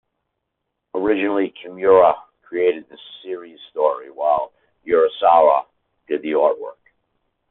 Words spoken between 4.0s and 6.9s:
while Urasawa did the artwork.